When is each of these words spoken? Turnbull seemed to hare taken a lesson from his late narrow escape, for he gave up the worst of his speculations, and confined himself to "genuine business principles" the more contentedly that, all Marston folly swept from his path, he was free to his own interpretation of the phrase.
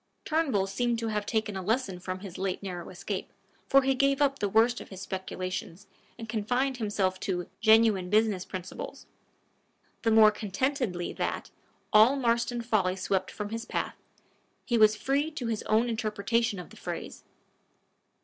Turnbull 0.25 0.65
seemed 0.65 0.97
to 0.97 1.09
hare 1.09 1.21
taken 1.21 1.55
a 1.55 1.61
lesson 1.61 1.99
from 1.99 2.21
his 2.21 2.39
late 2.39 2.63
narrow 2.63 2.89
escape, 2.89 3.31
for 3.67 3.83
he 3.83 3.93
gave 3.93 4.19
up 4.19 4.39
the 4.39 4.49
worst 4.49 4.81
of 4.81 4.89
his 4.89 4.99
speculations, 4.99 5.85
and 6.17 6.27
confined 6.27 6.77
himself 6.77 7.19
to 7.19 7.47
"genuine 7.59 8.09
business 8.09 8.43
principles" 8.43 9.05
the 10.01 10.09
more 10.09 10.31
contentedly 10.31 11.13
that, 11.13 11.51
all 11.93 12.15
Marston 12.15 12.63
folly 12.63 12.95
swept 12.95 13.29
from 13.29 13.49
his 13.49 13.63
path, 13.65 13.95
he 14.65 14.75
was 14.75 14.95
free 14.95 15.29
to 15.29 15.45
his 15.45 15.61
own 15.67 15.87
interpretation 15.87 16.57
of 16.57 16.71
the 16.71 16.77
phrase. 16.77 17.23